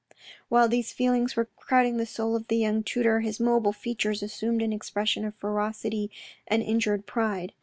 While 0.49 0.67
these 0.67 0.91
feelings 0.91 1.35
were 1.35 1.47
crowding 1.57 1.97
the 1.97 2.07
soul 2.07 2.35
of 2.35 2.47
the 2.47 2.55
young 2.57 2.81
tutor, 2.81 3.19
his 3.19 3.39
mobile 3.39 3.71
features 3.71 4.23
assumed 4.23 4.63
an 4.63 4.73
expression 4.73 5.25
of 5.25 5.35
ferocity 5.35 6.09
and 6.47 6.63
injured 6.63 7.05
pride. 7.05 7.53